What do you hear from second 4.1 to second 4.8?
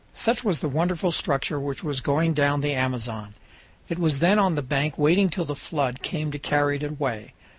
then on the